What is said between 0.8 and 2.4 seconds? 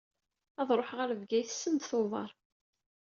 ɣer Bgayet send Tubeṛ.